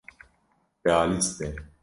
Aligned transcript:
Realîst 0.85 1.31
be. 1.39 1.47